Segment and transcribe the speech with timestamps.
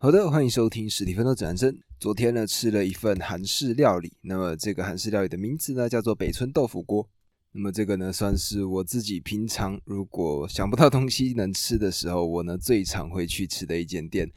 [0.00, 1.76] 好的，欢迎收听史蒂芬的指南针。
[1.98, 7.04] 昨天呢，吃了一份韩式料理，那么这个韩式料理的名字呢，叫做北村豆腐锅。
[7.50, 14.30] 那么这个呢，算是我自己平常如果想不到东西能吃的时候，我呢最常会去吃的一间店。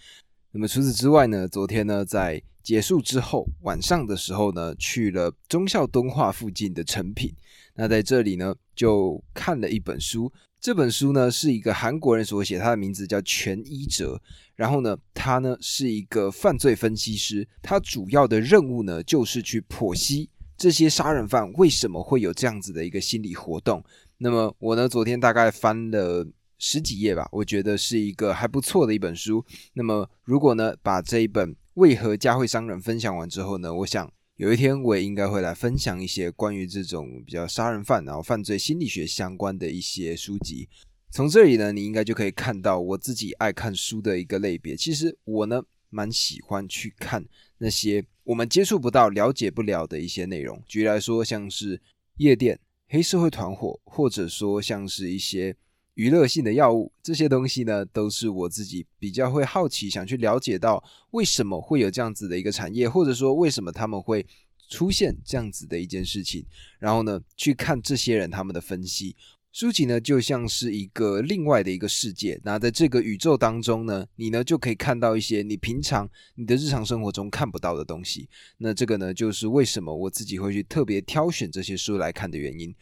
[0.51, 7.31] 那么除此之外呢，昨天呢，在结束之后晚上的时候呢，去了忠孝敦化附近的成品。
[7.75, 10.33] 那在这里呢，就看了一本书。
[10.61, 14.21] 这本书呢是一个韩国人所写，他的名字叫全一哲。
[14.55, 23.83] 然后呢，他呢是一个犯罪分析师，他主要的任务呢就是去剖析这些杀人犯为什么会有这样子的一个心理活动。
[24.19, 26.27] 那么我呢昨天大概翻了
[26.59, 29.43] 十几页吧，我觉得是一个还不错的一本书。
[29.73, 34.13] 那么如果呢把这一本《为何家会伤人》分享完之后呢，我想。
[34.41, 40.67] 有一天，我也应该会来分享一些关于这种比较杀人犯然后犯罪心理学相关的一些书籍。
[41.11, 44.75] 从这里呢，你应该就可以看到我自己爱看书的一个类别。
[44.75, 47.23] 其实我呢，蛮喜欢去看
[47.59, 50.59] 那些我们接触不到、了解不了的一些内容。
[50.65, 51.79] 举例来说，像是
[52.17, 55.55] 夜店、黑社会团伙，或者说像是一些。
[55.95, 64.25] 娱乐性的药物这些东西呢，都是我自己比较会好奇，想去了解到为什么会有这样子的一个产业，或者说为什么他们会
[64.69, 66.45] 出现这样子的一件事情。
[66.79, 69.15] 然后呢，去看这些人他们的分析
[69.51, 72.39] 书籍呢，就像是一个另外的一个世界。
[72.41, 78.29] 那在这个宇宙当中呢，你呢就可以看到一些你平常你的日常生活中看不到的东西。
[78.57, 82.73] 那这个呢，就是为什么我自己会去特别挑选这些书来看的原因。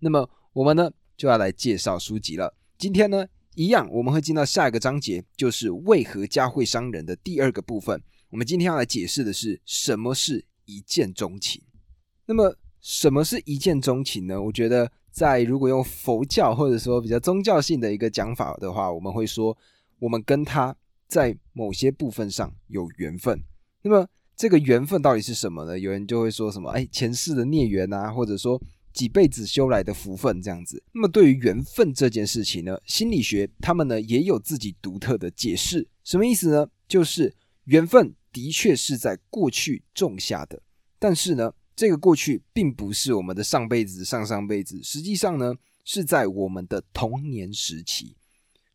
[0.00, 0.90] 那么我们呢？
[1.16, 2.54] 就要来介绍书籍了。
[2.76, 8.02] 今天呢，一样我们会进到下一个章节，就是为何家会伤人的第二个部分。
[8.30, 11.62] 我们今天要来解释的是什么是一见钟情。
[12.26, 14.42] 那么，什么是一见钟情呢？
[14.42, 19.56] 我觉得，在如果用佛教或者说比较宗教性的一个讲法的话，我们会说，
[20.00, 20.74] 我们跟他
[21.06, 23.40] 在某些部分上有缘分。
[23.82, 25.78] 那么，这个缘分到底是什么呢？
[25.78, 28.60] 有人就会说什么，哎，前世的孽缘啊，或者说。
[28.94, 30.82] 几辈子修来的福分，这样子。
[30.92, 35.86] 那么对于缘分这件事情呢，心理学他们呢也有自己独特的解释。
[36.04, 36.66] 什么意思呢？
[36.86, 37.34] 就是
[37.64, 40.62] 缘分的确是在过去种下的，
[40.98, 45.54] 但是呢，这个过去并不是我们的上辈子、上上辈子，实际上呢
[45.84, 48.16] 是在我们的童年时期，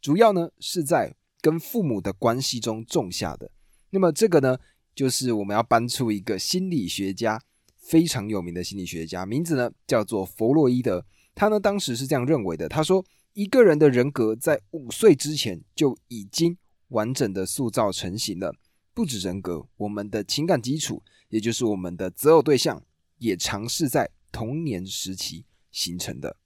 [0.02, 3.50] 主要呢是在跟父母的关系中种下的。
[3.92, 4.58] 那么这个呢，
[4.94, 7.42] 就是我们要搬出一个心理学家。
[7.90, 11.04] 非常有名的心理学家，名字呢叫做弗洛伊德。
[11.34, 16.56] 他呢当时是这样认为的：他说，一个人的人格在五岁之前就已经
[16.90, 18.54] 完整的塑造成型了。
[18.94, 22.84] 不止人格，我们的情感基础，也就是我们的择偶对象，
[23.18, 26.38] 也尝试在童年时期形成的。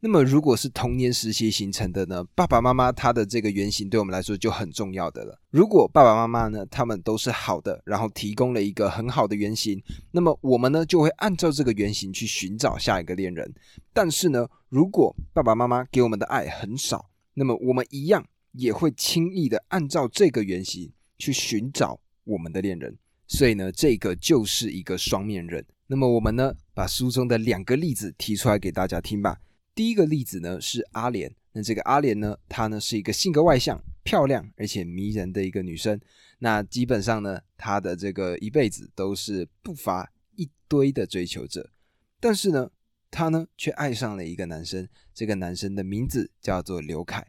[0.00, 2.22] 那么，如果是童年时期形成的呢？
[2.36, 5.36] 爸爸妈妈他的这个原型对我们来说就很重要的了。
[5.50, 9.82] 如果爸爸妈妈呢，他们都是好的，然后提供了一个很好的原型，
[10.12, 13.52] 那么我们呢就会按照这个原型去寻找下一个恋人。
[13.92, 22.96] 但是呢，如果爸爸妈妈给我们的爱很少，那么我们一样也会轻易的按照这个原型去寻找我们的恋人。
[23.26, 25.66] 所以呢，这个就是一个双面人。
[25.88, 29.36] 那么我们呢，把书中的两个例子提出来给大家听吧。
[29.78, 36.00] 第一个例子呢是阿莲，那这个阿莲呢，她呢是一个性格外向、漂亮而且迷人的一个女生。
[36.40, 41.70] 那基本上呢，她的这个一辈子都是不乏一堆的追求者，
[42.18, 42.68] 但是呢，
[43.08, 47.24] 她呢却爱上了一个男生，这个男生的名字叫做刘凯。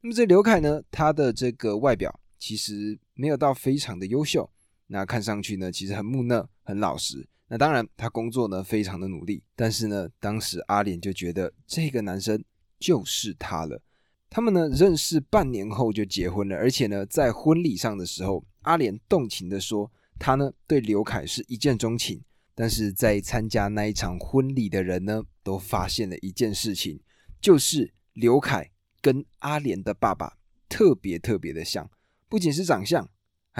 [0.00, 4.50] 那么这刘凯呢，他的这个外表其实没有到非常的优秀，
[4.86, 7.28] 那看上去呢，其实很木讷、很老实。
[7.52, 12.44] 那当然，他工作呢非常的努力，但是呢，当时阿莲就觉得这个男生
[12.78, 13.82] 就是他了。
[14.28, 22.22] 他们呢认识半年后就结婚了，而且呢在婚礼上的时候，阿莲动情的说，他呢对刘凯是一见钟情。
[22.54, 27.00] 但是在参加那一场婚礼的人呢，都发现了一件事情，
[27.40, 30.36] 就是刘凯跟阿莲的爸爸
[30.68, 31.90] 特别特别的像，
[32.28, 33.08] 不仅是长相。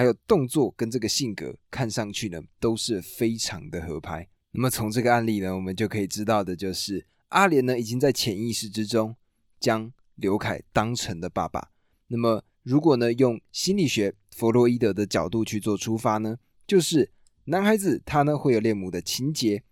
[0.01, 4.27] 还有动作跟这个性格看上去呢都是非常的合拍。
[4.51, 9.15] 那么从这个案例呢，我们就可以知道的就是阿莲呢已经在潜意识之中
[9.59, 11.69] 将刘凯当成了爸爸。
[12.07, 17.13] 那么如果呢用心理学弗洛伊德的角度去做出发呢，就是
[17.45, 19.63] 男孩子他呢会有恋母的情节，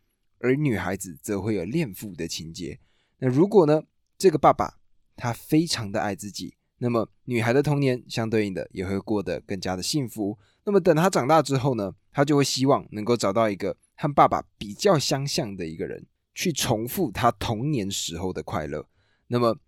[0.41, 2.79] 而女孩子则会有恋父的情节。
[3.21, 3.83] 那如果呢
[4.19, 4.79] 这个爸爸
[5.17, 6.58] 他非常的爱自己。
[6.79, 10.39] 那么，女孩的童年相对应的也会过得更加的幸福。
[10.65, 18.87] 那么，等她长大之后呢，她就会希望能够找到一个和爸爸比较相像的一个人，去重复她童年时候的快乐。
[19.27, 19.59] 那么，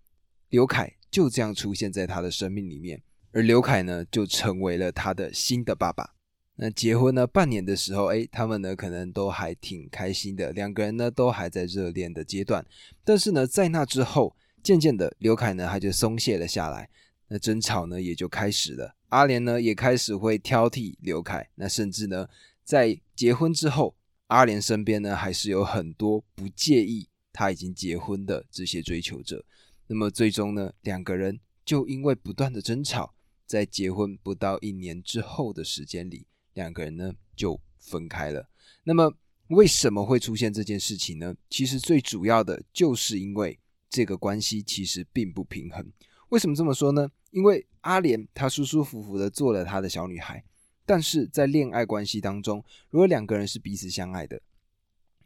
[0.50, 3.02] 刘凯就这样出现在她的生命里面。
[3.32, 6.14] 而刘凯呢就成为了她的新的爸爸。
[6.56, 12.64] 那结婚呢半年的时候，哎，他们呢可能都还挺开心的，两个人呢都还在热恋的阶段。
[13.02, 16.88] 但是呢，在那之后，渐渐的刘凯呢他就松懈了下来，
[17.28, 18.96] 那争吵呢也就开始了。
[19.08, 22.28] 阿莲呢也开始会挑剔刘凯，那甚至呢
[22.62, 23.96] 在结婚之后，
[24.28, 29.44] 阿莲身边呢还是有很多不介意他已经结婚的这些追求者。
[29.86, 33.14] 那么最终呢，两个人就因为不断的争吵，
[33.46, 38.48] 在结婚不到一年之后的时间里，两个人呢就分开了。
[38.84, 39.12] 那么
[39.48, 41.34] 为什么会出现这件事情呢？
[41.48, 43.58] 其实最主要的就是因为
[43.90, 45.84] 这个关系其实并不平衡。
[46.30, 47.10] 为什么这么说呢？
[47.32, 50.42] 因为阿莲她舒舒服服的做了她的小女孩，
[50.86, 54.40] 但是在恋爱关系当中，如果两个人是彼此相爱的，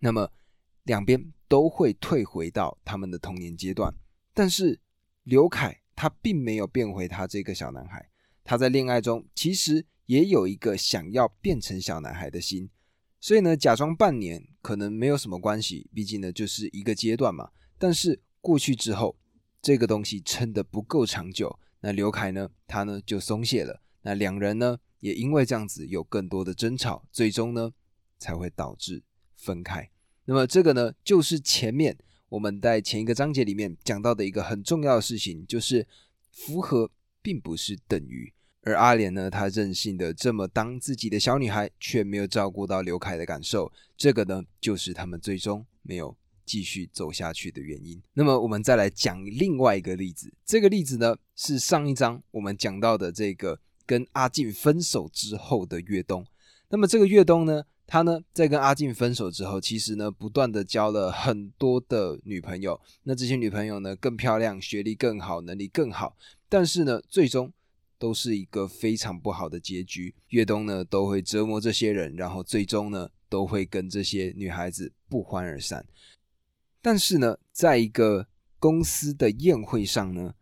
[0.00, 0.30] 那么
[0.84, 3.94] 两边都会退回到他们的童年阶段。
[4.32, 4.80] 但是
[5.22, 8.10] 刘凯他并没有变回他这个小男孩，
[8.42, 12.68] 他在恋爱中其实也有一个想要变成小男孩的心，
[13.20, 17.50] 所以呢，假装半年可能没有什么关系，毕竟呢就是一个阶段嘛。
[17.78, 19.16] 但是过去之后，
[19.62, 27.72] 这个东西撑得不够长久，那刘凯呢，他呢就松懈了，那两人呢也因为这样子有更多的争吵，最终呢
[28.18, 29.02] 才会导致
[29.34, 29.90] 分开。
[30.26, 31.96] 那么这个呢就是前面。
[32.30, 35.86] 我们在前一个章节里面讲到的一个很重要的事情，就是
[36.32, 36.90] 符合
[37.22, 38.32] 并不是等于。
[38.62, 48.00] 而阿莲呢，她任性的这么当自己的小女孩，却没有照顾到刘凯的感受，这个呢，就是他们最终没有继续走下去的原因。
[48.12, 56.26] 那么，我们再来讲另外一个例子，这个例子呢，是上一章我们讲到的这个跟阿静分手之后的岳东。
[56.68, 57.64] 那么，这个岳东呢？
[57.86, 62.80] 他呢，在跟阿静分手之后，其实呢，不断的交了很多的女朋友。
[63.02, 66.16] 那这些女朋友呢，更漂亮，学历更好，能力更好。
[66.48, 67.52] 但是呢，最终
[67.98, 70.14] 都是一个非常不好的结局。
[70.28, 75.84] 岳东呢，都会折磨这些人，然后最终呢，都会跟这些女孩子不欢而散。
[76.84, 78.28] 但是呢，在一个
[78.58, 80.34] 公司的宴会上呢，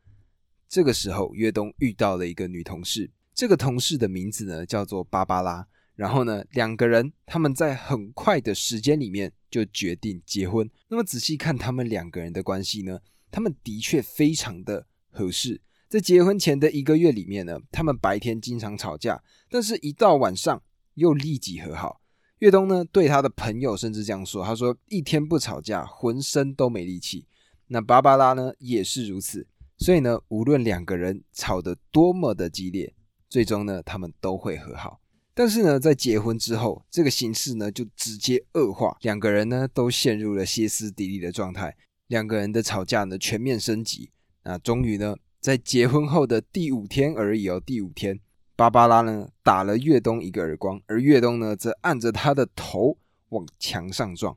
[0.68, 5.68] 这个时候岳东遇到了一个女同事，这个同事的名字呢，叫做芭芭拉。
[5.94, 10.68] 然后呢，两个人他们在很快的时间里面就决定结婚。
[10.88, 12.98] 那么仔细看他们两个人的关系呢，
[13.30, 15.60] 他们的确非常的合适。
[15.88, 20.60] 在结婚前的一个月里面呢，他们白天经常吵架，但是一到晚上
[20.94, 22.01] 又立即和好。
[22.42, 27.24] 岳东呢对他的朋友甚至这样说：“他说一天不吵架，浑身都没力气。”
[27.68, 29.46] 那芭芭拉呢也是如此。
[29.78, 32.92] 所以呢，无论两个人吵得多么的激烈，
[33.28, 35.00] 最终呢，他们都会和好。
[35.34, 41.76] 但是呢，在结婚之后，这个形势呢就直接恶化，两个人呢都陷入了歇斯底里的状态，
[42.08, 44.10] 两个人的吵架呢全面升级。
[44.42, 48.18] 那终于呢，在结婚后的第五天而已哦，第五天，
[48.54, 52.96] 芭芭拉呢打了岳东一个耳光，而岳东呢则按着他的头
[53.30, 54.36] 往墙上撞。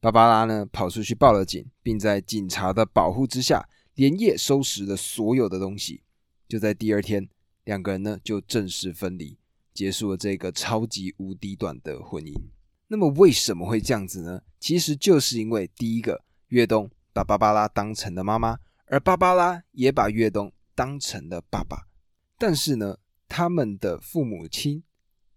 [0.00, 6.02] 芭芭拉呢跑出去报了警，并在警察的保护之下，连夜收拾了所有的东西。
[6.48, 7.28] 就在第二天，
[7.64, 9.38] 两个人呢就正式分离。
[9.72, 12.34] 结束了这个超级无敌短的婚姻。
[12.88, 14.42] 那么为什么会这样子呢？
[14.60, 21.86] 其实就是因为第一个，岳东把芭芭拉当成了妈妈，而芭芭拉也把岳东当成了爸爸。
[22.36, 22.98] 但是呢，
[23.32, 24.82] 他们的父母亲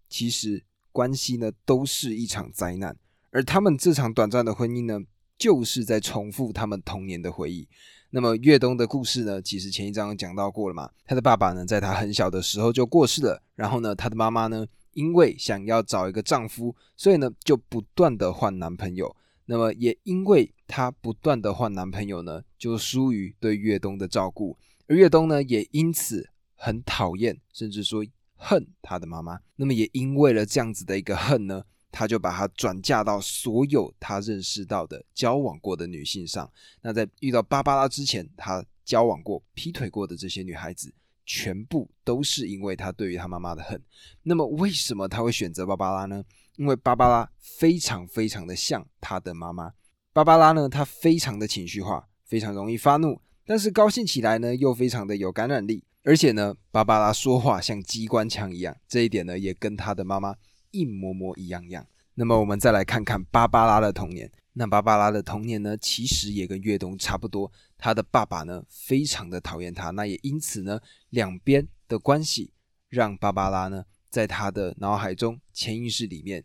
[0.10, 2.98] 其实关系呢都是一场灾难，
[3.32, 5.00] 而他们这场短暂的婚姻呢，
[5.38, 7.66] 就是在重复他们童年的回忆。
[8.10, 9.42] 那么岳东的故事呢？
[9.42, 10.90] 其实前一章讲到过了嘛。
[11.06, 13.42] 他的爸爸呢，在他很小的时候就过世了。
[13.56, 19.16] 然后呢，他的妈妈呢，因为想要找一个丈夫，所以呢，就不断的换男朋友。
[19.46, 24.58] 那么也因为她不断的换男朋友呢，就疏于对岳东的照顾。
[24.88, 29.40] 而岳东呢，也因此很讨厌，甚至说恨他的妈妈。
[29.56, 31.64] 那么也因为了这样子的一个恨呢。
[31.98, 36.52] 他就把她转嫁到所有他认识到的交往过的女性上。
[36.82, 40.94] 那在遇到芭芭拉之前，他交往过、劈腿过的这些女孩子，
[41.26, 43.82] 全部都是因为他对于他妈妈的恨。
[44.24, 46.22] 那么，为什么他会选择芭芭拉呢？
[46.58, 49.72] 因为芭芭拉非常非常的像他的妈妈。
[50.12, 55.86] 芭芭拉呢，她非常的情绪化，非常容易发怒，但是高兴起来呢，又非常的有感染力。
[56.06, 60.36] 而且呢，芭芭拉说话像机关枪一样，这一点呢，也跟他的妈妈。
[60.70, 61.88] 一模模一样样。
[62.16, 64.30] 那么我们再来看看芭芭拉的童年。
[64.54, 67.50] 那芭芭拉的童年呢，其实也跟岳东差不多。
[67.78, 69.90] 他的爸爸呢，非常的讨厌他。
[69.92, 70.80] 那也因此呢，
[71.12, 72.52] 两边的关系
[72.90, 76.44] 让芭芭拉呢，在他的脑海中潜意识里面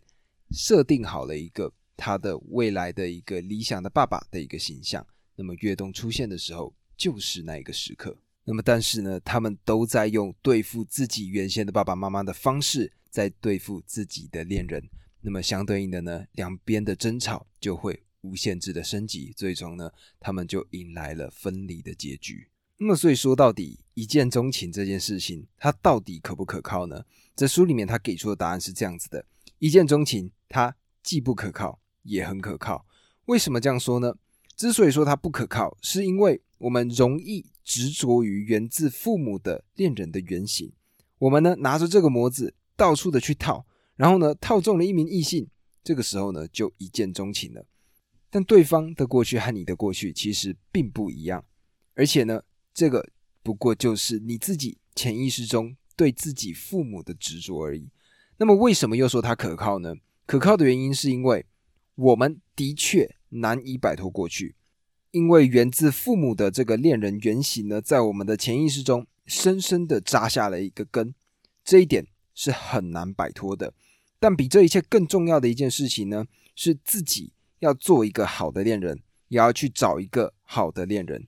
[0.51, 5.05] 设定好了一个他的未来的一个理想的爸爸的一个形象。
[5.35, 8.17] 那么岳东出现的时候，就是那一个时刻。
[8.43, 14.89] 那么但是呢，他们都在用对付自己原先的爸爸妈妈的方式，在对付自己的恋人。
[15.21, 22.47] 那么相对应的呢，两边的争吵就会无限制的升级，最终呢，他们就迎来了分离的结局。
[22.77, 27.05] 那么所以说到底，一见钟情这件事情，它到底可不可靠呢？
[27.35, 29.23] 在书里面他给出的答案是这样子的：
[29.59, 32.87] 一见钟情，它既不可靠，也很可靠。
[33.25, 34.15] 为什么这样说呢？
[34.57, 40.71] 之所以说它不可靠，是因为我们容易执着于源自父母的恋人的原型，
[41.19, 43.65] 我们呢拿着这个模子到处的去套。
[43.95, 45.47] 然后呢，套中了一名异性，
[45.83, 47.67] 这个时候呢，就一见钟情了。
[48.31, 51.45] 但对方的过去和你的过去其实并不一样，
[51.93, 52.41] 而且呢，
[52.73, 53.07] 这个
[53.43, 57.91] 不过就是你自己潜意识中对自己父母的执着而已。
[58.37, 59.93] 那么，为什么又说它可靠呢？
[60.25, 61.45] 可靠的原因是因为
[61.93, 64.55] 我们的确难以摆脱过去，
[65.11, 71.13] 因为源自父母的这个恋人原型呢，在我们的潜意识中深深的扎下了一个根，
[71.63, 73.73] 这一点是很难摆脱的。
[74.19, 76.25] 但比这一切更重要的一件事情呢，
[76.55, 81.27] 是自己要做一个好的恋人，也要去找一个好的恋人。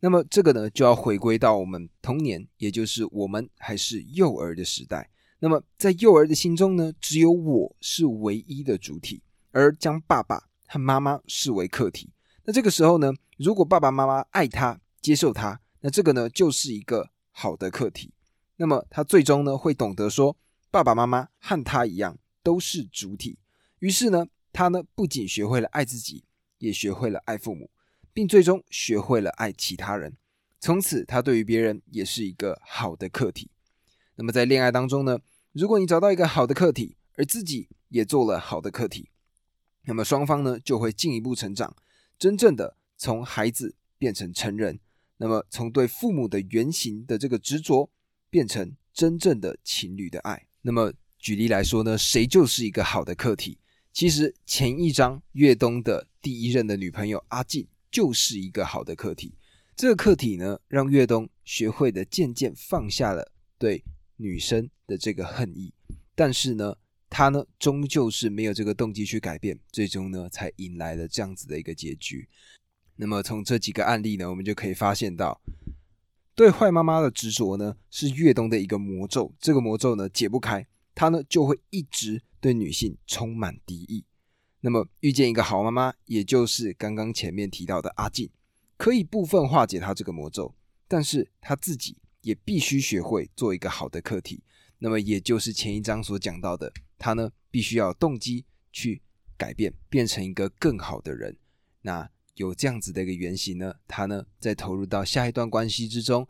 [0.00, 5.08] 那么这个呢，就要回归到我们童年，也就是我们还是幼儿的时代。
[5.38, 12.10] 那么在幼儿的心中呢，只有我是唯一的主体，而将爸爸和妈妈视为客体。
[12.44, 18.12] 那这个时候呢，如果爸爸妈妈爱他、接受他，那这个呢，就是一个好的课题。
[18.56, 20.36] 那么他最终呢，会懂得说，
[20.70, 22.18] 爸爸妈妈和他一样。
[22.44, 23.38] 都是主体，
[23.78, 26.24] 于是呢，他呢不仅学会了爱自己，
[26.58, 27.70] 也学会了爱父母，
[28.12, 30.14] 并最终学会了爱其他人。
[30.60, 33.50] 从此，他对于别人也是一个好的客体。
[34.16, 35.20] 那么，在恋爱当中呢，
[35.52, 39.08] 如果你找到一个好的客体，而自己也做了好的客体，
[39.86, 41.74] 那么双方呢就会进一步成长，
[42.18, 44.80] 真正的从孩子变成成人。
[45.16, 47.90] 那么，从对父母的原型的这个执着，
[48.30, 50.46] 变成真正的情侣的爱。
[50.62, 50.92] 那么。
[51.16, 53.58] 举例来说呢，谁就是一个好的客体？
[53.94, 59.34] 其实前一章岳东的第一任的女朋友阿静就是一个好的客体。
[59.74, 63.82] 这个客体呢，让岳东学会的渐渐放下了对
[64.18, 65.72] 女生的这个恨意。
[66.14, 66.76] 但是呢，
[67.16, 72.28] 他呢终究是没有这个动机去改变，最终呢才迎来了这样子的一个结局。
[72.96, 75.40] 那么从这几个案例呢，我们就可以发现到，
[76.34, 79.32] 对坏妈妈的执着呢，是越冬的一个魔咒。
[79.38, 80.66] 这个魔咒呢解不开。
[80.92, 84.04] 他呢就会一直对女性充满敌意。
[84.62, 88.28] 那么遇见一个好妈妈，也就是刚刚前面提到的阿静，
[88.76, 90.52] 可以部分化解他这个魔咒。
[90.88, 94.42] 但是他自己也必须学会做一个好的客体。
[94.80, 99.02] 那么也就是前一章所讲到的，他呢必须要动机去
[99.36, 101.36] 改变，变成一个更好的人。
[101.82, 106.26] 那有这样子的一个原型呢，他呢在投入到下一段关系之中，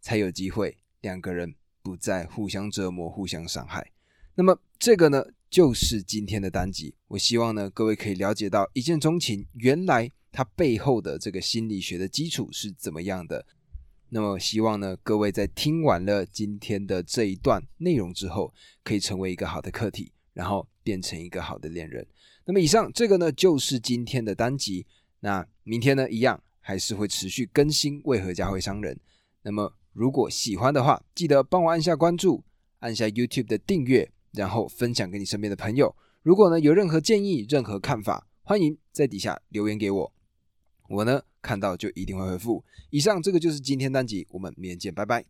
[0.00, 3.92] 才有机会两个人不再互相折磨、互相伤害。
[4.34, 6.94] 那么这个呢，就是今天的单集。
[7.08, 13.46] 我希望呢，各位可以了解到一见钟情原来它背后的这个心理学的基础是怎么样的。
[14.08, 22.06] 那么希望呢，各位在听完了今天的这一段内容之后，可以成为一个好的客体，然后变成一个好的恋人。
[22.44, 24.86] 那么以上这个呢，就是今天的单集。
[25.20, 28.98] 那明天呢，一样还是会持续更新为何家会伤人。
[29.42, 32.44] 那么如果喜欢的话，记得帮我按下关注，
[32.80, 34.10] 按下 YouTube 的订阅。
[34.36, 35.94] 然后分享给你身边的朋友。
[36.22, 40.12] 如果呢有任何建议、任何看法，欢迎在底下留言给我。
[40.88, 42.64] 我呢看到就一定会回复。
[42.88, 45.22] 以上这个就是今天单集，我们明天见，拜拜。